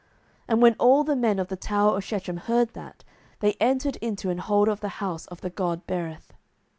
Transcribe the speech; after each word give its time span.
07:009:046 0.01 0.09
And 0.47 0.61
when 0.63 0.75
all 0.79 1.03
the 1.03 1.15
men 1.15 1.37
of 1.37 1.47
the 1.49 1.55
tower 1.55 1.95
of 1.95 2.03
Shechem 2.03 2.37
heard 2.37 2.73
that, 2.73 3.03
they 3.41 3.53
entered 3.59 3.97
into 3.97 4.31
an 4.31 4.39
hold 4.39 4.67
of 4.67 4.79
the 4.79 4.87
house 4.97 5.27
of 5.27 5.41
the 5.41 5.51
god 5.51 5.85
Berith. 5.85 6.31